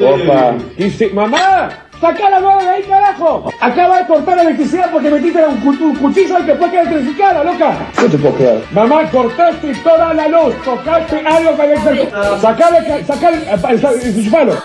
Opa. 0.00 0.56
Dice, 0.76 1.10
mamá, 1.10 1.70
saca 2.00 2.30
la 2.30 2.40
mano 2.40 2.62
de 2.62 2.68
ahí, 2.68 2.82
carajo. 2.84 3.50
Acaba 3.60 3.98
de 3.98 4.06
cortar 4.06 4.36
la 4.36 4.42
electricidad 4.42 4.90
porque 4.92 5.10
metiste 5.10 5.44
un, 5.44 5.66
un 5.66 5.96
cuchillo 5.96 6.36
ahí 6.36 6.44
que 6.44 6.54
puede 6.54 6.70
quedar 6.70 6.86
electrificada, 6.86 7.44
loca. 7.44 7.90
No 8.00 8.08
te 8.08 8.18
puedo 8.18 8.34
creer. 8.34 8.64
Mamá, 8.72 9.10
cortaste 9.10 9.74
toda 9.82 10.14
la 10.14 10.28
luz. 10.28 10.54
Tocaste 10.64 11.20
algo 11.20 11.56
que 11.56 11.62
había 11.62 12.40
Sacale, 12.40 13.04
sacale, 13.04 13.38
el, 13.50 14.58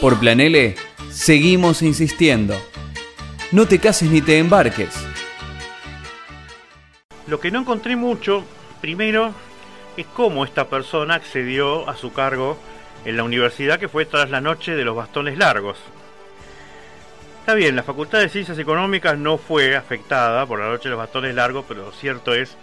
Por 0.00 0.18
Plan 0.18 0.40
L, 0.40 0.74
seguimos 1.10 1.82
insistiendo. 1.82 2.54
No 3.52 3.66
te 3.66 3.78
cases 3.78 4.10
ni 4.10 4.20
te 4.20 4.38
embarques. 4.38 4.94
Lo 7.26 7.38
que 7.38 7.50
no 7.50 7.60
encontré 7.60 7.94
mucho, 7.96 8.44
primero, 8.80 9.32
es 9.96 10.06
cómo 10.06 10.44
esta 10.44 10.68
persona 10.68 11.14
accedió 11.14 11.88
a 11.88 11.96
su 11.96 12.12
cargo 12.12 12.56
en 13.04 13.16
la 13.16 13.22
universidad 13.22 13.78
que 13.78 13.88
fue 13.88 14.04
tras 14.04 14.30
la 14.30 14.40
noche 14.40 14.74
de 14.74 14.84
los 14.84 14.96
bastones 14.96 15.38
largos. 15.38 15.78
Está 17.40 17.54
bien, 17.54 17.74
la 17.74 17.82
Facultad 17.82 18.20
de 18.20 18.28
Ciencias 18.28 18.58
Económicas 18.58 19.18
no 19.18 19.38
fue 19.38 19.74
afectada 19.74 20.46
por 20.46 20.58
la 20.60 20.68
noche 20.68 20.84
de 20.84 20.90
los 20.90 20.98
bastones 20.98 21.34
largos, 21.34 21.64
pero 21.66 21.90
cierto 21.92 22.34
es 22.34 22.56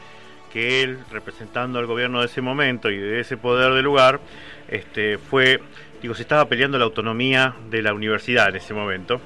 que 0.54 0.84
él, 0.84 1.00
representando 1.12 1.80
al 1.80 1.88
gobierno 1.88 2.20
de 2.20 2.28
ese 2.28 2.42
momento 2.42 2.90
y 2.90 2.98
de 2.98 3.20
ese 3.20 3.38
poder 3.38 3.74
del 3.74 3.84
lugar, 3.84 4.20
este, 4.68 5.18
fue, 5.18 5.62
digo, 6.02 6.14
se 6.14 6.22
estaba 6.22 6.46
peleando 6.46 6.78
la 6.78 6.86
autonomía 6.86 7.56
de 7.70 7.82
la 7.82 7.94
universidad 7.94 8.50
en 8.50 8.56
ese 8.58 8.74
momento, 8.74 9.20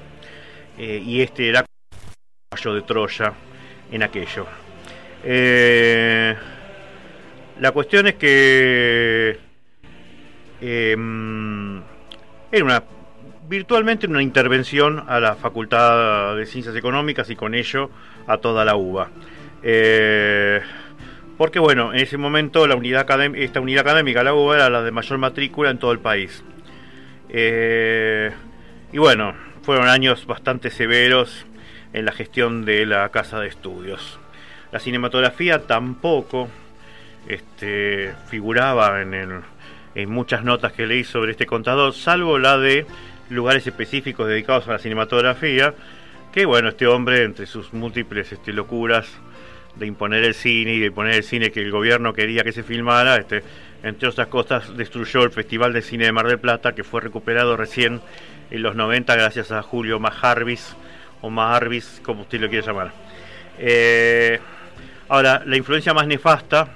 eh, 0.78 1.02
y 1.04 1.20
este 1.20 1.48
era 1.48 1.64
caballo 2.50 2.74
de 2.74 2.82
Troya 2.82 3.32
en 3.92 4.02
aquello. 4.02 4.46
Eh, 5.22 6.34
la 7.60 7.70
cuestión 7.70 8.08
es 8.08 8.14
que 8.14 9.38
Em, 10.64 11.82
era 12.52 12.64
una 12.64 12.84
virtualmente 13.48 14.06
una 14.06 14.22
intervención 14.22 15.04
a 15.08 15.18
la 15.18 15.34
Facultad 15.34 16.36
de 16.36 16.46
Ciencias 16.46 16.76
Económicas 16.76 17.28
y 17.30 17.36
con 17.36 17.56
ello 17.56 17.90
a 18.28 18.38
toda 18.38 18.64
la 18.64 18.76
UBA. 18.76 19.10
Eh, 19.64 20.60
porque 21.36 21.58
bueno, 21.58 21.92
en 21.92 21.98
ese 21.98 22.16
momento 22.16 22.68
la 22.68 22.76
unidad 22.76 23.04
esta 23.34 23.60
unidad 23.60 23.80
académica, 23.80 24.22
la 24.22 24.34
UBA, 24.34 24.54
era 24.54 24.70
la 24.70 24.82
de 24.82 24.92
mayor 24.92 25.18
matrícula 25.18 25.70
en 25.70 25.78
todo 25.78 25.90
el 25.90 25.98
país. 25.98 26.44
Eh, 27.28 28.30
y 28.92 28.98
bueno, 28.98 29.34
fueron 29.62 29.88
años 29.88 30.26
bastante 30.26 30.70
severos 30.70 31.44
en 31.92 32.04
la 32.04 32.12
gestión 32.12 32.64
de 32.64 32.86
la 32.86 33.08
casa 33.08 33.40
de 33.40 33.48
estudios. 33.48 34.20
La 34.70 34.78
cinematografía 34.78 35.66
tampoco 35.66 36.48
este, 37.26 38.14
figuraba 38.28 39.02
en 39.02 39.14
el, 39.14 39.40
en 39.94 40.10
muchas 40.10 40.44
notas 40.44 40.72
que 40.72 40.86
leí 40.86 41.04
sobre 41.04 41.32
este 41.32 41.46
contador, 41.46 41.94
salvo 41.94 42.38
la 42.38 42.58
de 42.58 42.86
lugares 43.28 43.66
específicos 43.66 44.28
dedicados 44.28 44.68
a 44.68 44.72
la 44.72 44.78
cinematografía, 44.78 45.74
que 46.32 46.46
bueno, 46.46 46.70
este 46.70 46.86
hombre, 46.86 47.24
entre 47.24 47.46
sus 47.46 47.72
múltiples 47.72 48.32
este, 48.32 48.52
locuras 48.52 49.06
de 49.76 49.86
imponer 49.86 50.24
el 50.24 50.34
cine 50.34 50.74
y 50.74 50.80
de 50.80 50.90
poner 50.90 51.14
el 51.14 51.24
cine 51.24 51.50
que 51.50 51.60
el 51.60 51.70
gobierno 51.70 52.12
quería 52.12 52.42
que 52.44 52.52
se 52.52 52.62
filmara, 52.62 53.16
este, 53.16 53.42
entre 53.82 54.08
otras 54.08 54.28
cosas, 54.28 54.76
destruyó 54.76 55.24
el 55.24 55.30
Festival 55.30 55.72
de 55.72 55.82
Cine 55.82 56.04
de 56.04 56.12
Mar 56.12 56.26
del 56.26 56.38
Plata, 56.38 56.74
que 56.74 56.84
fue 56.84 57.00
recuperado 57.00 57.56
recién 57.56 58.00
en 58.50 58.62
los 58.62 58.76
90 58.76 59.14
gracias 59.14 59.50
a 59.50 59.62
Julio 59.62 59.98
Majarvis, 59.98 60.76
o 61.20 61.30
Majarvis, 61.30 62.00
como 62.04 62.22
usted 62.22 62.40
lo 62.40 62.48
quiere 62.48 62.66
llamar. 62.66 62.92
Eh, 63.58 64.38
ahora, 65.08 65.42
la 65.46 65.56
influencia 65.56 65.94
más 65.94 66.06
nefasta, 66.06 66.68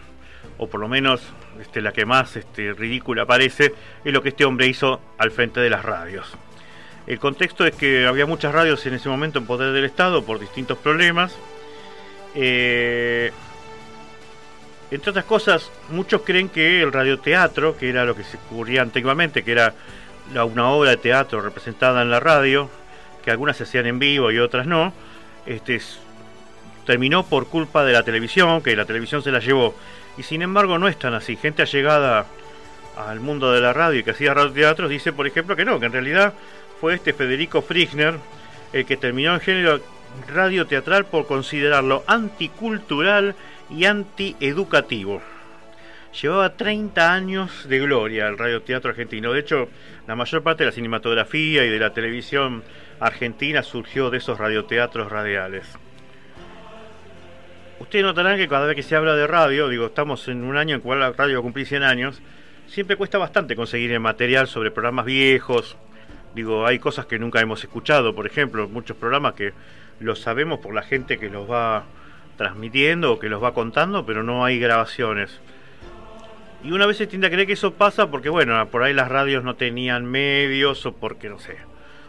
o 0.59 0.69
por 0.69 0.81
lo 0.81 0.89
menos 0.89 1.23
este, 1.61 1.81
la 1.81 1.93
que 1.93 2.05
más 2.05 2.37
este, 2.37 2.73
ridícula 2.73 3.27
parece, 3.27 3.75
es 4.05 4.13
lo 4.13 4.23
que 4.23 4.31
este 4.31 4.45
hombre 4.45 4.67
hizo 4.67 5.01
al 5.19 5.31
frente 5.31 5.61
de 5.61 5.71
las 5.71 5.85
radios. 5.85 6.33
El 7.07 7.19
contexto 7.21 7.65
es 7.65 7.75
que 7.75 8.07
había 8.07 8.27
muchas 8.27 8.53
radios 8.53 8.85
en 8.87 8.95
ese 8.95 9.09
momento 9.09 9.39
en 9.39 9.47
poder 9.47 9.73
del 9.73 9.85
Estado 9.85 10.25
por 10.25 10.41
distintos 10.41 10.77
problemas. 10.79 11.37
Eh, 12.35 13.31
entre 14.91 15.11
otras 15.11 15.25
cosas, 15.25 15.71
muchos 15.91 16.23
creen 16.23 16.49
que 16.49 16.83
el 16.83 16.93
radioteatro, 16.93 17.77
que 17.77 17.89
era 17.89 18.05
lo 18.05 18.15
que 18.15 18.25
se 18.25 18.37
ocurría 18.37 18.83
antiguamente, 18.83 19.43
que 19.43 19.53
era 19.53 19.75
una 20.45 20.71
obra 20.71 20.91
de 20.91 20.97
teatro 20.97 21.41
representada 21.41 22.03
en 22.03 22.11
la 22.11 22.21
radio, 22.21 22.69
que 23.25 23.31
algunas 23.31 23.57
se 23.57 23.65
hacían 23.65 23.87
en 23.87 23.99
vivo 23.99 24.31
y 24.31 24.39
otras 24.39 24.67
no, 24.67 24.93
este, 25.47 25.81
terminó 26.85 27.25
por 27.25 27.49
culpa 27.49 27.85
de 27.85 27.93
la 27.93 28.03
televisión, 28.05 28.63
que 28.63 28.75
la 28.77 28.85
televisión 28.85 29.23
se 29.23 29.33
la 29.33 29.41
llevó. 29.41 29.75
Y 30.19 30.23
sin 30.23 30.43
embargo 30.43 30.79
no 30.79 30.89
es 30.89 30.99
tan 30.99 31.15
así. 31.15 31.37
Gente 31.37 31.63
allegada 31.63 32.27
al 32.97 33.21
mundo 33.21 33.53
de 33.53 33.61
la 33.61 33.73
radio 33.73 34.01
y 34.01 34.03
que 34.03 34.13
hacía 34.13 34.35
radioteatros 34.35 34.91
dice, 34.91 35.13
por 35.13 35.27
ejemplo, 35.27 35.57
que 35.57 35.65
no, 35.65 35.79
que 35.79 35.87
en 35.87 35.93
realidad 35.93 36.35
fue 36.81 36.95
este 36.95 37.13
Federico 37.13 37.63
Frischner 37.63 38.15
el 38.73 38.87
que 38.87 38.97
terminó 38.97 39.35
en 39.35 39.41
género 39.41 39.81
radioteatral 40.29 41.07
por 41.07 41.27
considerarlo 41.27 42.05
anticultural 42.07 43.35
y 43.71 43.85
antieducativo. 43.85 45.23
Llevaba 46.21 46.57
30 46.57 47.13
años 47.13 47.69
de 47.69 47.79
gloria 47.79 48.27
el 48.29 48.39
radioteatro 48.39 48.91
argentino. 48.91 49.33
De 49.33 49.41
hecho, 49.41 49.69
la 50.07 50.17
mayor 50.17 50.43
parte 50.43 50.65
de 50.65 50.71
la 50.71 50.75
cinematografía 50.75 51.65
y 51.65 51.69
de 51.69 51.79
la 51.79 51.93
televisión 51.93 52.63
argentina 53.01 53.63
surgió 53.63 54.09
de 54.09 54.19
esos 54.19 54.39
radioteatros 54.39 55.11
radiales. 55.11 55.67
Ustedes 57.79 58.07
notarán 58.07 58.39
que 58.39 58.49
cada 58.49 58.67
vez 58.67 58.75
que 58.75 58.83
se 58.83 58.97
habla 58.97 59.15
de 59.15 59.27
radio, 59.27 59.69
digo, 59.69 59.87
estamos 59.87 60.29
en 60.29 60.45
un 60.45 60.57
año 60.57 60.75
en 60.75 60.81
cual 60.81 61.01
la 61.01 61.13
radio 61.13 61.43
cumplir 61.43 61.67
100 61.67 61.83
años, 61.83 62.23
siempre 62.67 62.97
cuesta 62.97 63.19
bastante 63.19 63.55
conseguir 63.55 63.93
el 63.93 64.01
material 64.01 64.47
sobre 64.47 64.71
programas 64.71 65.05
viejos. 65.05 65.77
Digo, 66.35 66.67
hay 66.67 66.79
cosas 66.79 67.05
que 67.05 67.19
nunca 67.19 67.41
hemos 67.41 67.63
escuchado, 67.63 68.15
por 68.15 68.27
ejemplo, 68.27 68.67
muchos 68.67 68.97
programas 68.97 69.35
que 69.35 69.53
los 70.01 70.21
sabemos 70.21 70.61
por 70.61 70.75
la 70.75 70.83
gente 70.83 71.19
que 71.19 71.29
los 71.29 71.51
va 71.51 71.85
transmitiendo 72.39 73.13
o 73.13 73.19
que 73.19 73.29
los 73.29 73.43
va 73.43 73.53
contando, 73.53 74.07
pero 74.07 74.23
no 74.23 74.43
hay 74.43 74.59
grabaciones. 74.59 75.39
Y 76.65 76.73
una 76.73 76.87
vez 76.87 76.97
se 76.97 77.07
tiende 77.07 77.27
a 77.27 77.31
creer 77.31 77.47
que 77.47 77.53
eso 77.53 77.75
pasa 77.75 78.11
porque, 78.11 78.31
bueno, 78.31 78.67
por 78.69 78.85
ahí 78.85 78.95
las 78.95 79.11
radios 79.11 79.45
no 79.45 79.57
tenían 79.57 80.07
medios 80.07 80.87
o 80.87 80.93
porque, 80.93 81.29
no 81.29 81.39
sé, 81.39 81.59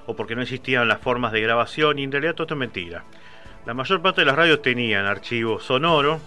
o 0.05 0.15
porque 0.15 0.35
no 0.35 0.41
existían 0.41 0.87
las 0.87 1.01
formas 1.01 1.33
de 1.33 1.41
grabación 1.41 1.99
y 1.99 2.03
en 2.03 2.11
realidad 2.13 2.35
todo 2.35 2.45
esto 2.45 2.53
es 2.53 2.59
mentira. 2.59 3.03
La 3.67 3.73
mayor 3.73 4.01
parte 4.01 4.21
de 4.21 4.25
las 4.25 4.37
radios 4.37 4.61
tenían 4.61 5.05
archivo 5.05 5.59
sonoro, 5.59 6.21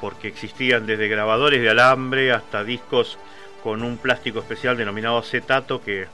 porque 0.00 0.26
existían 0.26 0.86
desde 0.86 1.06
grabadores 1.06 1.60
de 1.60 1.68
alambre 1.68 2.32
hasta 2.32 2.64
discos 2.64 3.18
con 3.62 3.82
un 3.82 3.98
plástico 3.98 4.38
especial 4.38 4.78
denominado 4.78 5.18
acetato, 5.18 5.82
que 5.82 6.06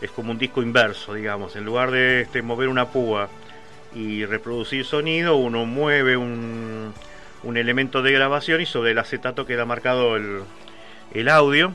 es 0.00 0.10
como 0.12 0.30
un 0.30 0.38
disco 0.38 0.62
inverso, 0.62 1.12
digamos. 1.12 1.54
En 1.54 1.66
lugar 1.66 1.90
de 1.90 2.22
este, 2.22 2.40
mover 2.40 2.68
una 2.68 2.86
púa 2.86 3.28
y 3.94 4.24
reproducir 4.24 4.86
sonido, 4.86 5.36
uno 5.36 5.66
mueve 5.66 6.16
un, 6.16 6.94
elemento 7.54 8.00
de 8.00 8.12
grabación 8.12 8.62
y 8.62 8.66
sobre 8.66 8.92
el 8.92 8.98
acetato 8.98 9.44
queda 9.44 9.66
marcado 9.66 10.16
el, 10.16 11.28
audio. 11.28 11.74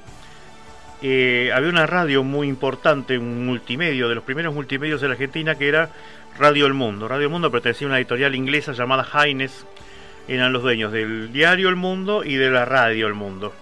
Eh, 1.03 1.51
había 1.53 1.69
una 1.69 1.85
radio 1.85 2.23
muy 2.23 2.47
importante, 2.47 3.19
un 3.19 3.45
multimedio, 3.45 4.09
de 4.09 4.15
los 4.15 4.23
primeros 4.23 4.51
multimedios 4.51 4.99
de 4.99 5.09
la 5.09 5.13
Argentina, 5.13 5.53
que 5.53 5.67
era 5.67 5.91
Radio 6.39 6.65
El 6.65 6.73
Mundo. 6.73 7.07
Radio 7.07 7.25
El 7.25 7.31
Mundo 7.31 7.51
pertenecía 7.51 7.87
a 7.87 7.89
una 7.89 7.97
editorial 7.97 8.35
inglesa 8.35 8.71
llamada 8.71 9.07
Haines. 9.11 9.65
Eran 10.27 10.53
los 10.53 10.63
dueños 10.63 10.91
del 10.91 11.31
diario 11.31 11.69
El 11.69 11.75
Mundo 11.75 12.23
y 12.23 12.35
de 12.35 12.49
la 12.49 12.65
radio 12.65 13.07
El 13.07 13.13
Mundo. 13.13 13.53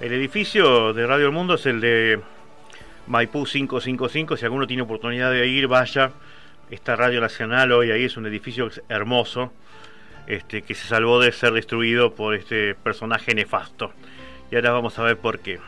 El 0.00 0.12
edificio 0.12 0.92
de 0.92 1.06
Radio 1.06 1.26
El 1.26 1.32
Mundo 1.32 1.54
es 1.54 1.66
el 1.66 1.80
de 1.80 2.20
Maipú 3.06 3.44
555. 3.44 4.36
Si 4.36 4.44
alguno 4.44 4.66
tiene 4.66 4.82
oportunidad 4.82 5.30
de 5.30 5.46
ir, 5.46 5.68
vaya. 5.68 6.12
Esta 6.70 6.96
radio 6.96 7.20
nacional 7.20 7.72
hoy 7.72 7.90
ahí 7.90 8.04
es 8.04 8.16
un 8.16 8.26
edificio 8.26 8.70
hermoso. 8.88 9.52
Este, 10.26 10.62
que 10.62 10.74
se 10.74 10.86
salvó 10.86 11.18
de 11.20 11.32
ser 11.32 11.52
destruido 11.52 12.14
por 12.14 12.34
este 12.34 12.74
personaje 12.74 13.34
nefasto. 13.34 13.92
Y 14.50 14.56
ahora 14.56 14.72
vamos 14.72 14.98
a 14.98 15.02
ver 15.02 15.16
por 15.16 15.40
qué. 15.40 15.58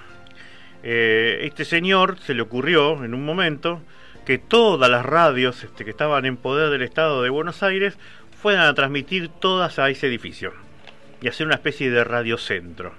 Eh, 0.82 1.40
este 1.42 1.64
señor 1.64 2.18
se 2.18 2.34
le 2.34 2.42
ocurrió 2.42 3.04
en 3.04 3.14
un 3.14 3.24
momento 3.24 3.80
que 4.24 4.38
todas 4.38 4.90
las 4.90 5.04
radios 5.04 5.62
este, 5.64 5.84
que 5.84 5.90
estaban 5.90 6.24
en 6.24 6.36
poder 6.36 6.70
del 6.70 6.82
Estado 6.82 7.22
de 7.22 7.30
Buenos 7.30 7.62
Aires 7.62 7.98
fueran 8.40 8.66
a 8.66 8.74
transmitir 8.74 9.28
todas 9.28 9.78
a 9.78 9.90
ese 9.90 10.06
edificio 10.06 10.52
y 11.20 11.28
hacer 11.28 11.46
una 11.46 11.56
especie 11.56 11.90
de 11.90 12.04
radiocentro. 12.04 12.92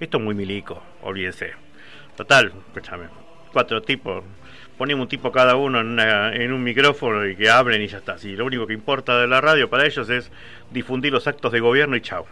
Esto 0.00 0.18
es 0.18 0.24
muy 0.24 0.34
milico, 0.34 0.82
olvídense. 1.02 1.52
Total, 2.16 2.52
escúchame, 2.68 3.06
cuatro 3.52 3.82
tipos, 3.82 4.24
ponemos 4.76 5.04
un 5.04 5.08
tipo 5.08 5.32
cada 5.32 5.56
uno 5.56 5.80
en, 5.80 6.52
un 6.52 6.62
micrófono 6.62 7.26
y 7.26 7.36
que 7.36 7.50
hablen 7.50 7.82
y 7.82 7.88
ya 7.88 7.98
está. 7.98 8.16
Si 8.18 8.36
lo 8.36 8.46
único 8.46 8.66
que 8.66 8.72
importa 8.72 9.20
de 9.20 9.26
la 9.26 9.40
radio 9.40 9.68
para 9.68 9.86
ellos 9.86 10.08
es 10.08 10.30
difundir 10.70 11.12
los 11.12 11.26
actos 11.26 11.52
de 11.52 11.60
gobierno 11.60 11.96
y 11.96 12.00
chao. 12.00 12.26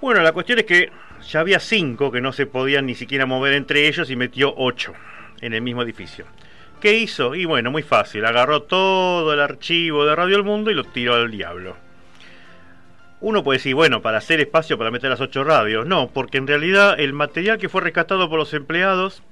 Bueno, 0.00 0.22
la 0.22 0.32
cuestión 0.32 0.58
es 0.58 0.64
que 0.64 0.90
ya 1.28 1.40
había 1.40 1.60
cinco 1.60 2.12
que 2.12 2.20
no 2.20 2.32
se 2.32 2.46
podían 2.46 2.86
ni 2.86 2.94
siquiera 2.94 3.26
mover 3.26 3.54
entre 3.54 3.88
ellos 3.88 4.10
y 4.10 4.16
metió 4.16 4.54
ocho 4.56 4.92
en 5.40 5.54
el 5.54 5.62
mismo 5.62 5.82
edificio. 5.82 6.26
¿Qué 6.80 6.94
hizo? 6.94 7.34
Y 7.34 7.44
bueno, 7.44 7.70
muy 7.70 7.82
fácil. 7.82 8.24
Agarró 8.24 8.62
todo 8.62 9.32
el 9.32 9.40
archivo 9.40 10.04
de 10.04 10.14
Radio 10.14 10.36
El 10.36 10.44
Mundo 10.44 10.70
y 10.70 10.74
lo 10.74 10.84
tiró 10.84 11.14
al 11.14 11.30
diablo. 11.30 11.76
Uno 13.20 13.42
puede 13.42 13.58
decir, 13.58 13.74
bueno, 13.74 14.00
para 14.00 14.18
hacer 14.18 14.38
espacio 14.40 14.78
para 14.78 14.92
meter 14.92 15.10
las 15.10 15.20
ocho 15.20 15.42
radios. 15.42 15.86
No, 15.86 16.08
porque 16.08 16.38
en 16.38 16.46
realidad 16.46 16.98
el 17.00 17.12
material 17.12 17.58
que 17.58 17.68
fue 17.68 17.80
rescatado 17.80 18.28
por 18.28 18.38
los 18.38 18.54
empleados 18.54 19.22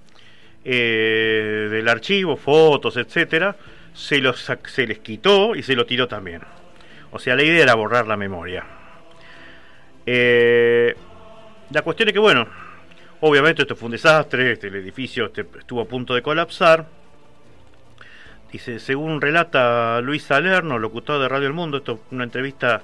eh, 0.64 1.68
del 1.70 1.88
archivo, 1.88 2.36
fotos, 2.36 2.96
etcétera, 2.96 3.54
se, 3.94 4.18
los, 4.18 4.44
se 4.64 4.86
les 4.86 4.98
quitó 4.98 5.54
y 5.54 5.62
se 5.62 5.76
lo 5.76 5.86
tiró 5.86 6.08
también. 6.08 6.42
O 7.12 7.20
sea, 7.20 7.36
la 7.36 7.44
idea 7.44 7.62
era 7.62 7.74
borrar 7.74 8.08
la 8.08 8.16
memoria. 8.16 8.64
Eh, 10.04 10.94
la 11.70 11.82
cuestión 11.82 12.08
es 12.08 12.12
que, 12.12 12.18
bueno, 12.18 12.48
obviamente 13.20 13.62
esto 13.62 13.76
fue 13.76 13.86
un 13.86 13.92
desastre, 13.92 14.52
este, 14.52 14.66
el 14.66 14.76
edificio 14.76 15.26
este, 15.26 15.46
estuvo 15.58 15.80
a 15.80 15.84
punto 15.84 16.14
de 16.14 16.22
colapsar. 16.22 16.86
Dice, 18.52 18.78
según 18.78 19.20
relata 19.20 20.00
Luis 20.00 20.22
Salerno, 20.22 20.78
locutor 20.78 21.20
de 21.20 21.28
Radio 21.28 21.48
El 21.48 21.52
Mundo, 21.52 21.78
esto 21.78 21.94
es 21.94 22.12
una 22.12 22.24
entrevista 22.24 22.82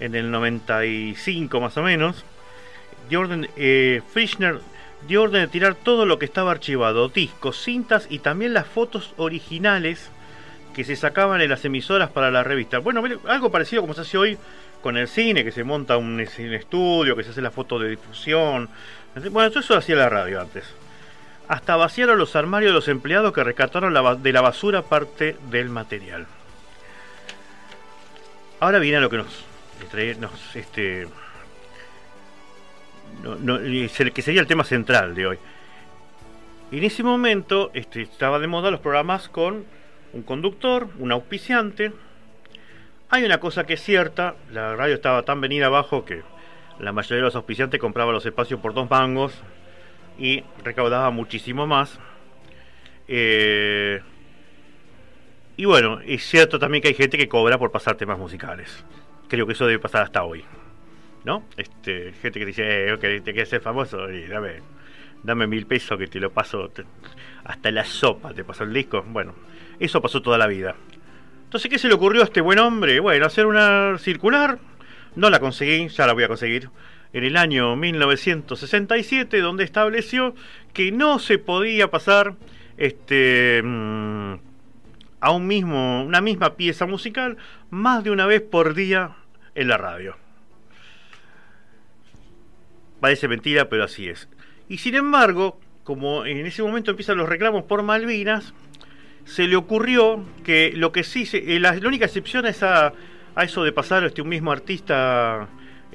en 0.00 0.14
el 0.14 0.30
95 0.30 1.60
más 1.60 1.76
o 1.76 1.82
menos, 1.82 2.24
dio 3.08 3.20
orden, 3.20 3.48
eh, 3.56 4.02
Frischner 4.12 4.60
dio 5.06 5.22
orden 5.22 5.42
de 5.42 5.48
tirar 5.48 5.74
todo 5.74 6.06
lo 6.06 6.18
que 6.18 6.24
estaba 6.24 6.50
archivado, 6.50 7.08
discos, 7.08 7.62
cintas 7.62 8.06
y 8.10 8.18
también 8.18 8.54
las 8.54 8.66
fotos 8.66 9.14
originales 9.16 10.10
que 10.74 10.84
se 10.84 10.96
sacaban 10.96 11.40
en 11.40 11.50
las 11.50 11.64
emisoras 11.64 12.10
para 12.10 12.30
la 12.30 12.44
revista. 12.44 12.78
Bueno, 12.78 13.02
algo 13.26 13.50
parecido 13.50 13.82
como 13.82 13.94
se 13.94 14.02
hace 14.02 14.18
hoy 14.18 14.38
con 14.82 14.96
el 14.96 15.08
cine, 15.08 15.42
que 15.42 15.52
se 15.52 15.64
monta 15.64 15.96
un, 15.96 16.20
estudio, 16.20 17.16
que 17.16 17.24
se 17.24 17.30
hace 17.30 17.42
la 17.42 17.50
foto 17.50 17.78
de 17.78 17.90
difusión. 17.90 18.68
Bueno, 19.30 19.58
eso 19.58 19.76
hacía 19.76 19.96
la 19.96 20.08
radio 20.08 20.40
antes. 20.40 20.64
Hasta 21.48 21.76
vaciaron 21.76 22.18
los 22.18 22.36
armarios 22.36 22.70
de 22.70 22.74
los 22.74 22.88
empleados 22.88 23.32
que 23.32 23.42
rescataron 23.42 23.94
de 24.22 24.32
la 24.32 24.40
basura 24.42 24.82
parte 24.82 25.36
del 25.50 25.70
material. 25.70 26.26
Ahora 28.60 28.78
viene 28.78 29.00
lo 29.00 29.08
que 29.08 29.16
nos, 29.16 29.44
nos 30.18 30.56
este, 30.56 31.08
que 34.12 34.22
sería 34.22 34.42
el 34.42 34.46
tema 34.46 34.64
central 34.64 35.14
de 35.14 35.26
hoy. 35.26 35.38
En 36.70 36.84
ese 36.84 37.02
momento 37.02 37.70
este, 37.72 38.02
estaba 38.02 38.38
de 38.38 38.46
moda 38.46 38.70
los 38.70 38.80
programas 38.80 39.30
con 39.30 39.64
un 40.12 40.22
conductor, 40.24 40.88
un 40.98 41.12
auspiciante. 41.12 41.92
Hay 43.08 43.24
una 43.24 43.40
cosa 43.40 43.64
que 43.64 43.74
es 43.74 43.82
cierta, 43.82 44.34
la 44.52 44.76
radio 44.76 44.96
estaba 44.96 45.22
tan 45.22 45.40
venida 45.40 45.66
abajo 45.66 46.04
que 46.04 46.22
la 46.78 46.92
mayoría 46.92 47.16
de 47.16 47.22
los 47.22 47.36
auspiciantes 47.36 47.80
compraba 47.80 48.12
los 48.12 48.26
espacios 48.26 48.60
por 48.60 48.74
dos 48.74 48.90
mangos 48.90 49.32
y 50.18 50.42
recaudaba 50.64 51.10
muchísimo 51.10 51.66
más. 51.66 51.98
Eh, 53.06 54.00
y 55.56 55.64
bueno, 55.64 56.00
es 56.04 56.24
cierto 56.24 56.58
también 56.58 56.82
que 56.82 56.88
hay 56.88 56.94
gente 56.94 57.16
que 57.16 57.28
cobra 57.28 57.58
por 57.58 57.70
pasar 57.70 57.96
temas 57.96 58.18
musicales. 58.18 58.84
Creo 59.28 59.46
que 59.46 59.52
eso 59.52 59.66
debe 59.66 59.78
pasar 59.78 60.02
hasta 60.02 60.24
hoy. 60.24 60.44
¿no? 61.24 61.44
Este, 61.56 62.12
gente 62.12 62.38
que 62.38 62.46
dice, 62.46 62.88
eh, 62.88 62.96
te 62.96 63.32
quieres 63.32 63.48
ser 63.48 63.60
famoso 63.60 64.10
y 64.10 64.26
dame, 64.26 64.62
dame 65.22 65.46
mil 65.46 65.66
pesos 65.66 65.98
que 65.98 66.06
te 66.06 66.20
lo 66.20 66.30
paso 66.32 66.70
hasta 67.44 67.70
la 67.70 67.84
sopa, 67.84 68.32
te 68.32 68.44
pasó 68.44 68.64
el 68.64 68.72
disco. 68.72 69.04
Bueno, 69.06 69.34
eso 69.78 70.00
pasó 70.00 70.22
toda 70.22 70.38
la 70.38 70.46
vida. 70.46 70.74
Entonces, 71.44 71.70
¿qué 71.70 71.78
se 71.78 71.88
le 71.88 71.94
ocurrió 71.94 72.22
a 72.22 72.24
este 72.24 72.40
buen 72.40 72.58
hombre? 72.58 73.00
Bueno, 73.00 73.26
hacer 73.26 73.46
una 73.46 73.96
circular. 73.98 74.58
No 75.16 75.30
la 75.30 75.40
conseguí, 75.40 75.88
ya 75.88 76.06
la 76.06 76.12
voy 76.12 76.24
a 76.24 76.28
conseguir. 76.28 76.70
En 77.12 77.24
el 77.24 77.36
año 77.36 77.74
1967, 77.76 79.40
donde 79.40 79.64
estableció 79.64 80.34
que 80.72 80.92
no 80.92 81.18
se 81.18 81.38
podía 81.38 81.90
pasar 81.90 82.34
este 82.76 83.62
mm, 83.64 84.34
a 85.20 85.30
un 85.30 85.46
mismo, 85.46 86.04
una 86.04 86.20
misma 86.20 86.54
pieza 86.56 86.86
musical 86.86 87.36
más 87.70 88.04
de 88.04 88.10
una 88.10 88.26
vez 88.26 88.42
por 88.42 88.74
día 88.74 89.16
en 89.54 89.68
la 89.68 89.76
radio. 89.76 90.16
Parece 93.00 93.28
mentira, 93.28 93.68
pero 93.68 93.84
así 93.84 94.08
es. 94.08 94.28
Y 94.68 94.78
sin 94.78 94.94
embargo, 94.94 95.60
como 95.84 96.26
en 96.26 96.44
ese 96.46 96.62
momento 96.62 96.90
empiezan 96.90 97.16
los 97.16 97.28
reclamos 97.28 97.64
por 97.64 97.82
Malvinas, 97.82 98.52
se 99.24 99.46
le 99.46 99.56
ocurrió 99.56 100.24
que 100.44 100.72
lo 100.74 100.92
que 100.92 101.04
sí, 101.04 101.28
eh, 101.32 101.58
la, 101.60 101.72
única 101.72 102.06
excepción 102.06 102.44
a, 102.46 102.92
a 103.34 103.44
eso 103.44 103.62
de 103.62 103.72
pasar 103.72 104.04
este, 104.04 104.22
un 104.22 104.28
mismo 104.28 104.52
artista 104.52 105.48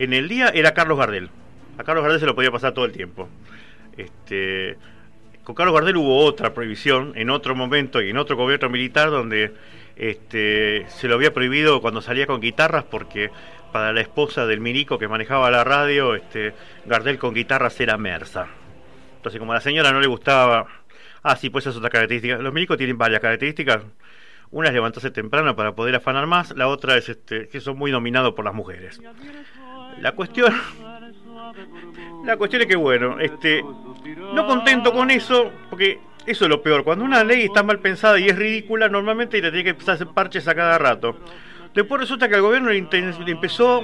en 0.04 0.14
el 0.14 0.28
día 0.28 0.50
era 0.50 0.74
Carlos 0.74 0.98
Gardel. 0.98 1.30
A 1.78 1.84
Carlos 1.84 2.04
Gardel 2.04 2.20
se 2.20 2.26
lo 2.26 2.36
podía 2.36 2.52
pasar 2.52 2.74
todo 2.74 2.86
el 2.86 2.92
tiempo. 2.92 3.30
Este, 3.98 4.78
con 5.44 5.56
Carlos 5.56 5.74
Gardel 5.74 5.98
hubo 5.98 6.24
otra 6.24 6.54
prohibición 6.54 7.14
en 7.16 7.30
otro 7.30 7.56
momento 7.56 8.02
y 8.02 8.10
en 8.10 8.18
otro 8.18 8.36
gobierno 8.36 8.70
militar 8.70 9.10
donde 9.12 9.54
este, 9.96 10.86
se 10.90 11.08
lo 11.08 11.16
había 11.16 11.34
prohibido 11.34 11.82
cuando 11.82 12.02
salía 12.02 12.26
con 12.26 12.42
guitarras 12.42 12.84
porque 12.86 13.30
para 13.72 13.92
la 13.92 14.02
esposa 14.02 14.46
del 14.46 14.62
milico 14.62 15.00
que 15.00 15.08
manejaba 15.08 15.50
la 15.52 15.64
radio, 15.64 16.16
este, 16.16 16.54
Gardel 16.86 17.18
con 17.18 17.34
guitarras 17.34 17.80
era 17.80 17.98
Mersa. 17.98 18.48
Entonces, 19.16 19.40
como 19.40 19.52
a 19.52 19.56
la 19.56 19.62
señora 19.62 19.92
no 19.92 20.00
le 20.00 20.08
gustaba. 20.08 20.68
Ah, 21.24 21.36
sí, 21.36 21.50
pues 21.50 21.64
esa 21.64 21.72
es 21.72 21.78
otra 21.78 21.90
característica. 21.90 22.38
Los 22.38 22.54
milicos 22.54 22.78
tienen 22.78 22.98
varias 22.98 23.22
características. 23.22 23.82
Una 24.52 24.68
es 24.68 24.74
levantarse 24.76 25.10
temprano 25.10 25.56
para 25.56 25.74
poder 25.74 25.96
afanar 25.96 26.28
más, 26.28 26.56
la 26.56 26.68
otra 26.68 26.96
es 26.96 27.10
este, 27.10 27.48
que 27.48 27.60
son 27.60 27.76
muy 27.76 27.90
dominados 27.90 28.36
por 28.36 28.46
las 28.46 28.54
mujeres. 28.54 29.02
La 30.00 30.14
cuestión. 30.14 30.54
La 32.26 32.38
cuestión 32.38 32.62
es 32.62 32.68
que, 32.68 32.76
bueno, 32.76 33.20
este, 33.20 33.64
no 34.34 34.48
contento 34.48 34.94
con 34.94 35.12
eso, 35.12 35.52
porque 35.70 36.00
eso 36.26 36.46
es 36.46 36.50
lo 36.50 36.62
peor. 36.62 36.84
Cuando 36.84 37.04
una 37.04 37.24
ley 37.24 37.44
está 37.44 37.64
mal 37.64 37.80
pensada 37.80 38.20
y 38.20 38.28
es 38.28 38.36
ridícula, 38.36 38.88
normalmente 38.88 39.42
le 39.42 39.52
tiene 39.52 39.76
que 39.76 39.92
hacer 39.92 40.08
parches 40.08 40.48
a 40.48 40.56
cada 40.56 40.78
rato. 40.78 41.18
Después 41.74 42.02
resulta 42.02 42.30
que 42.30 42.36
al 42.36 42.42
gobierno 42.42 42.70
le, 42.70 42.78
empezó 42.78 43.84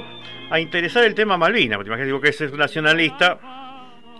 a 0.49 0.59
interesar 0.59 1.03
el 1.03 1.15
tema 1.15 1.37
Malvinas, 1.37 1.77
porque 1.77 1.89
imagínate 1.89 2.07
digo 2.07 2.21
que 2.21 2.29
es 2.29 2.53
nacionalista 2.53 3.39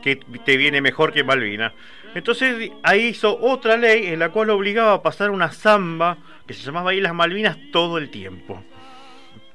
que 0.02 0.16
te 0.16 0.58
viene 0.58 0.82
mejor 0.82 1.14
que 1.14 1.24
Malvinas. 1.24 1.74
Entonces 2.16 2.72
ahí 2.84 3.08
hizo 3.08 3.38
otra 3.40 3.78
ley 3.78 4.08
en 4.08 4.20
la 4.20 4.30
cual 4.30 4.50
obligaba 4.50 4.94
a 4.94 5.04
pasar 5.04 5.30
una 5.30 5.52
samba 5.52 6.18
que 6.48 6.54
se 6.54 6.64
llamaba 6.64 6.94
Islas 6.94 7.14
Malvinas 7.14 7.58
todo 7.72 7.98
el 7.98 8.10
tiempo. 8.10 8.64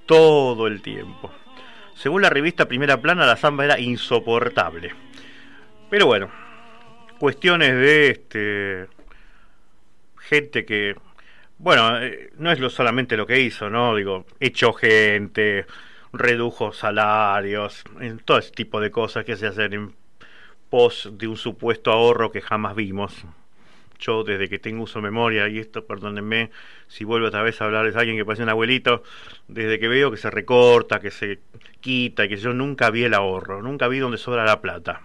Todo 0.06 0.68
el 0.68 0.80
tiempo. 0.80 1.30
Según 1.94 2.22
la 2.22 2.30
revista 2.30 2.66
Primera 2.66 3.00
Plana, 3.00 3.26
la 3.26 3.36
samba 3.36 3.64
era 3.64 3.78
insoportable. 3.78 4.94
Pero 5.90 6.06
bueno, 6.06 6.30
cuestiones 7.18 7.72
de 7.74 8.10
este 8.10 8.88
gente 10.18 10.64
que 10.64 10.96
bueno, 11.58 12.02
eh, 12.02 12.30
no 12.36 12.50
es 12.50 12.58
lo 12.58 12.68
solamente 12.68 13.16
lo 13.16 13.26
que 13.26 13.40
hizo, 13.40 13.70
¿no? 13.70 13.94
Digo, 13.94 14.26
echó 14.40 14.72
gente, 14.72 15.66
redujo 16.12 16.72
salarios, 16.72 17.84
en 18.00 18.18
todo 18.18 18.38
ese 18.38 18.50
tipo 18.50 18.80
de 18.80 18.90
cosas 18.90 19.24
que 19.24 19.36
se 19.36 19.46
hacen 19.46 19.72
en 19.72 19.94
pos 20.68 21.10
de 21.12 21.28
un 21.28 21.36
supuesto 21.36 21.92
ahorro 21.92 22.32
que 22.32 22.40
jamás 22.40 22.74
vimos. 22.74 23.24
Yo, 23.98 24.24
desde 24.24 24.48
que 24.48 24.58
tengo 24.58 24.82
uso 24.82 24.98
de 24.98 25.04
memoria, 25.04 25.48
y 25.48 25.58
esto, 25.58 25.84
perdónenme, 25.86 26.50
si 26.88 27.04
vuelvo 27.04 27.28
otra 27.28 27.42
vez 27.42 27.60
a 27.60 27.64
hablar 27.64 27.90
de 27.90 27.98
alguien 27.98 28.16
que 28.16 28.24
parece 28.24 28.42
un 28.42 28.48
abuelito, 28.48 29.02
desde 29.48 29.78
que 29.78 29.88
veo 29.88 30.10
que 30.10 30.16
se 30.16 30.30
recorta, 30.30 31.00
que 31.00 31.10
se 31.10 31.40
quita, 31.80 32.28
que 32.28 32.36
yo 32.36 32.52
nunca 32.52 32.90
vi 32.90 33.04
el 33.04 33.14
ahorro, 33.14 33.62
nunca 33.62 33.88
vi 33.88 33.98
donde 33.98 34.18
sobra 34.18 34.44
la 34.44 34.60
plata. 34.60 35.02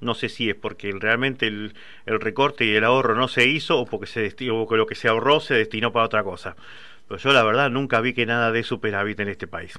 No 0.00 0.14
sé 0.14 0.28
si 0.28 0.50
es 0.50 0.56
porque 0.56 0.92
realmente 0.98 1.46
el, 1.46 1.72
recorte 2.06 2.64
y 2.64 2.74
el 2.74 2.84
ahorro 2.84 3.14
no 3.14 3.28
se 3.28 3.46
hizo 3.46 3.78
o 3.78 3.86
porque 3.86 4.06
se 4.06 4.20
destinó, 4.20 4.66
lo 4.68 4.86
que 4.86 4.96
se 4.96 5.08
ahorró 5.08 5.40
se 5.40 5.54
destinó 5.54 5.92
para 5.92 6.06
otra 6.06 6.24
cosa. 6.24 6.56
Pero 7.08 7.18
yo 7.20 7.32
la 7.32 7.44
verdad 7.44 7.70
nunca 7.70 8.00
vi 8.00 8.12
que 8.12 8.26
nada 8.26 8.50
de 8.50 8.64
superávit 8.64 9.20
en 9.20 9.28
este 9.28 9.46
país. 9.46 9.78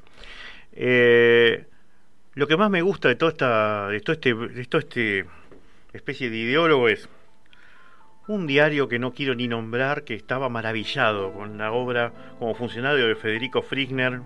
Eh, 0.72 1.66
lo 2.36 2.48
que 2.48 2.58
más 2.58 2.70
me 2.70 2.82
gusta 2.82 3.10
de 3.10 3.16
toda 3.16 3.32
esta, 3.32 3.88
de 3.90 4.00
todo 4.00 4.14
este, 4.14 4.34
de 4.34 4.66
todo 4.66 4.80
este 4.80 5.26
especie 5.94 6.30
de 6.30 6.38
ideólogo 6.38 6.90
es 6.90 7.08
un 8.28 8.48
diario 8.48 8.88
que 8.88 9.00
no 9.00 9.14
quiero 9.14 9.36
ni 9.36 9.48
nombrar 9.48 10.04
que 10.04 10.14
estaba 10.14 10.50
maravillado 10.50 11.34
con 11.34 11.58
la 11.58 11.72
obra 11.72 12.14
como 12.40 12.56
funcionario 12.56 13.08
de 13.08 13.16
Federico 13.16 13.62
Frigner 13.62 14.22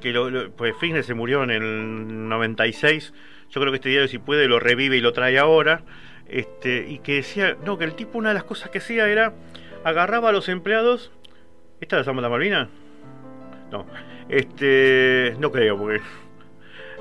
que 0.00 0.12
lo, 0.12 0.50
pues 0.52 0.76
Frigner 0.76 1.02
se 1.02 1.14
murió 1.14 1.42
en 1.42 1.50
el 1.50 2.28
96 2.28 3.12
yo 3.50 3.60
creo 3.60 3.72
que 3.72 3.76
este 3.76 3.88
diario 3.88 4.08
si 4.08 4.18
puede 4.18 4.46
lo 4.46 4.60
revive 4.60 4.96
y 4.96 5.00
lo 5.00 5.12
trae 5.12 5.38
ahora, 5.38 5.82
este, 6.28 6.86
y 6.88 6.98
que 6.98 7.14
decía, 7.14 7.56
no, 7.64 7.78
que 7.78 7.84
el 7.84 7.94
tipo 7.94 8.18
una 8.18 8.28
de 8.28 8.34
las 8.34 8.44
cosas 8.44 8.70
que 8.70 8.78
hacía 8.78 9.08
era 9.08 9.32
agarraba 9.84 10.28
a 10.28 10.32
los 10.32 10.48
empleados, 10.48 11.10
¿esta 11.80 12.00
es 12.00 12.06
la 12.06 12.12
la 12.12 12.28
Malvina? 12.28 12.68
No, 13.70 13.86
este, 14.28 15.34
no 15.38 15.50
creo, 15.50 15.78
porque 15.78 16.00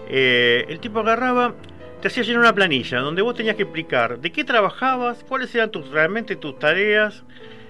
eh, 0.08 0.66
el 0.70 0.80
tipo 0.80 1.00
agarraba, 1.00 1.56
te 2.01 2.08
hacía 2.08 2.24
llenar 2.24 2.42
una 2.42 2.54
planilla 2.54 3.00
donde 3.00 3.22
vos 3.22 3.36
tenías 3.36 3.56
que 3.56 3.63
explicar 3.63 4.20
de 4.20 4.32
qué 4.32 4.44
trabajabas, 4.44 5.24
cuáles 5.24 5.54
eran 5.56 5.72
realmente 5.92 6.36
tus 6.36 6.60
tareas, 6.60 7.24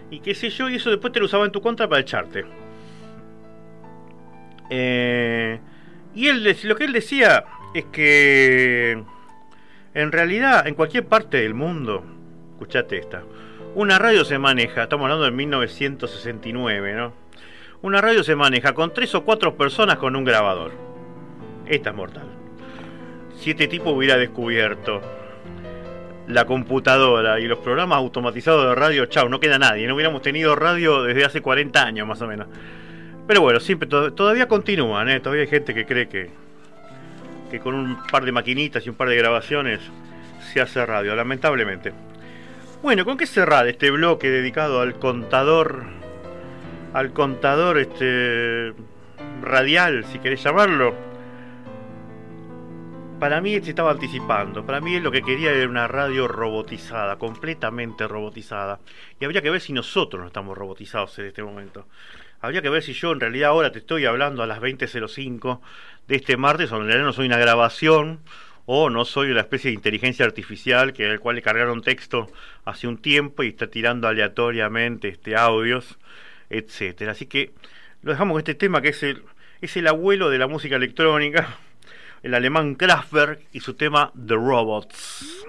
y 0.10 0.19
qué 0.19 0.36
sé 0.36 0.50
yo, 0.50 0.69
y 0.69 0.75
eso 0.75 0.89
después 0.89 1.13
te 1.13 1.19
lo 1.19 1.25
usaba 1.25 1.46
en 1.46 1.51
tu 1.51 1.62
contra 1.62 1.88
para 1.88 2.01
echarte. 2.01 2.46
Eh, 4.69 5.60
y 6.13 6.27
él, 6.27 6.55
lo 6.63 6.75
que 6.75 6.86
él 6.86 6.93
decía 6.93 7.46
es 7.74 7.86
que 7.86 9.03
en 9.93 10.12
realidad 10.12 10.67
en 10.67 10.75
cualquier 10.75 11.05
parte 11.05 11.38
del 11.38 11.53
mundo, 11.53 12.03
escuchate 12.53 12.98
esta, 12.98 13.24
una 13.75 14.00
radio 14.00 14.25
se 14.25 14.39
maneja, 14.39 14.84
estamos 14.84 15.05
hablando 15.05 15.25
de 15.25 15.31
1969, 15.31 16.93
¿no? 16.96 17.13
Una 17.81 18.01
radio 18.01 18.24
se 18.24 18.36
maneja 18.36 18.74
con 18.74 18.93
tres 18.93 19.13
o 19.13 19.24
cuatro 19.24 19.55
personas 19.55 19.98
con 19.98 20.15
un 20.15 20.24
grabador. 20.24 20.72
Esta 21.67 21.91
es 21.91 21.96
mortal. 21.96 22.37
Si 23.38 23.51
este 23.51 23.67
tipo 23.67 23.91
hubiera 23.91 24.17
descubierto 24.17 25.01
la 26.27 26.46
computadora 26.46 27.39
y 27.39 27.48
los 27.48 27.60
programas 27.60 27.98
automatizados 27.98 28.67
de 28.67 28.75
radio, 28.75 29.06
chao, 29.06 29.29
no 29.29 29.39
queda 29.39 29.58
nadie. 29.60 29.88
No 29.88 29.96
hubiéramos 29.96 30.22
tenido 30.22 30.56
radio 30.56 31.03
desde 31.03 31.24
hace 31.24 31.41
40 31.41 31.84
años 31.84 32.08
más 32.08 32.22
o 32.22 32.27
menos. 32.27 32.48
Pero 33.27 33.41
bueno, 33.41 33.60
siempre 33.60 33.88
todavía 33.88 34.48
continúan, 34.48 35.10
¿eh? 35.10 35.20
todavía 35.20 35.44
hay 35.44 35.50
gente 35.50 35.74
que 35.74 35.86
cree 35.86 36.08
que, 36.08 36.29
que 37.51 37.60
con 37.60 37.75
un 37.75 37.98
par 38.10 38.25
de 38.25 38.32
maquinitas 38.32 38.86
y 38.86 38.89
un 38.89 38.96
par 38.96 39.10
de 39.10 39.17
grabaciones 39.17 39.82
se 40.53 40.62
hace 40.62 40.86
radio, 40.86 41.15
lamentablemente. 41.15 41.94
Bueno, 42.82 43.03
¿con 43.06 43.17
qué 43.17 43.25
cerrar 43.25 43.67
este 43.67 43.91
bloque 43.91 44.29
dedicado 44.29 44.82
al 44.82 44.96
contador, 44.96 45.84
al 46.94 47.12
contador 47.12 47.77
este 47.79 48.74
radial, 49.41 50.06
si 50.06 50.20
querés 50.20 50.41
llamarlo? 50.41 51.07
Para 53.19 53.41
mí 53.41 53.59
se 53.62 53.71
estaba 53.71 53.89
anticipando, 53.89 54.63
para 54.63 54.79
mí 54.79 55.00
lo 55.00 55.12
que 55.12 55.24
quería 55.24 55.51
era 55.51 55.67
una 55.67 55.88
radio 55.88 56.27
robotizada, 56.27 57.17
completamente 57.17 58.07
robotizada. 58.07 58.79
Y 59.19 59.25
habría 59.25 59.41
que 59.41 59.50
ver 59.50 59.59
si 59.59 59.74
nosotros 59.74 60.21
no 60.21 60.27
estamos 60.27 60.55
robotizados 60.55 61.17
en 61.17 61.25
este 61.25 61.41
momento. 61.41 61.88
Habría 62.41 62.62
que 62.62 62.69
ver 62.69 62.83
si 62.83 62.93
yo 62.93 63.12
en 63.12 63.19
realidad 63.19 63.50
ahora 63.50 63.71
te 63.71 63.79
estoy 63.79 64.05
hablando 64.05 64.43
a 64.43 64.45
las 64.45 64.59
20.05 64.59 65.62
de 66.07 66.15
este 66.15 66.38
martes, 66.38 66.71
o 66.71 66.77
en 66.77 66.83
realidad 66.83 67.05
no 67.05 67.13
soy 67.13 67.25
una 67.25 67.39
grabación, 67.39 68.19
o 68.67 68.91
no 68.91 69.03
soy 69.03 69.31
una 69.31 69.41
especie 69.41 69.71
de 69.71 69.75
inteligencia 69.75 70.24
artificial 70.24 70.93
que 70.93 71.09
al 71.09 71.19
cual 71.19 71.38
le 71.38 71.41
cargaron 71.41 71.81
texto 71.81 72.27
hace 72.65 72.88
un 72.88 73.00
tiempo 73.00 73.41
y 73.41 73.47
está 73.47 73.65
tirando 73.65 74.07
aleatoriamente 74.07 75.07
este 75.07 75.36
audios, 75.36 75.97
etcétera. 76.51 77.13
Así 77.13 77.25
que 77.25 77.51
lo 78.03 78.12
dejamos 78.12 78.36
con 78.36 78.41
este 78.41 78.53
tema 78.53 78.81
que 78.81 78.89
es 78.89 79.01
el, 79.01 79.24
es 79.62 79.75
el 79.75 79.88
abuelo 79.88 80.29
de 80.29 80.38
la 80.38 80.45
música 80.45 80.75
electrónica 80.75 81.57
el 82.24 82.33
alemán 82.33 82.75
Kraftwerk 82.75 83.47
y 83.51 83.59
su 83.59 83.75
tema 83.75 84.12
The 84.13 84.36
Robots. 84.36 85.45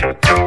do 0.00 0.14
do 0.14 0.39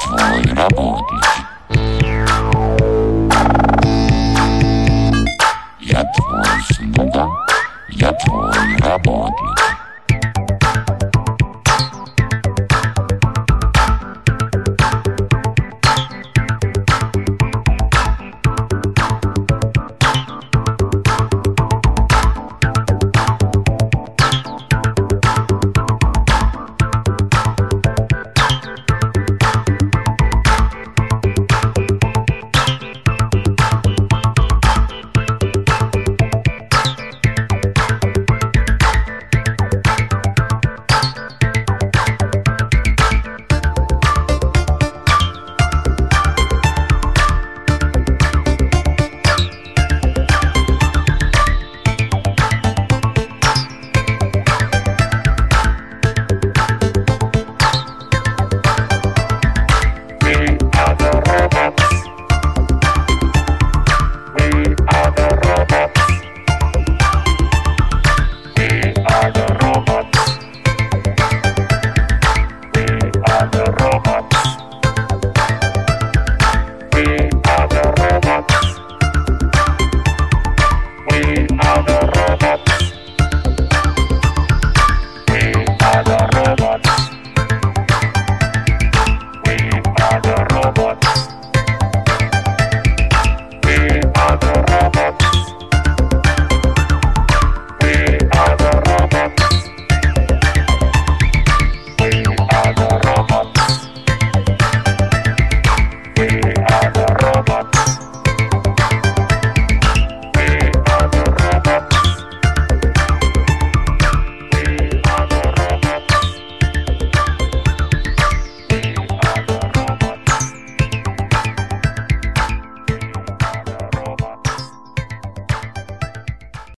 твой 0.00 0.42
работник. 0.54 1.24
Я 5.80 6.04
твой 6.16 6.62
слуга, 6.72 7.28
я 7.90 8.12
твой 8.12 8.76
работник. 8.78 9.69